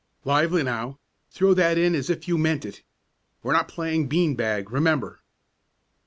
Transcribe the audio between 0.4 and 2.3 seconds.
now! Throw that in as if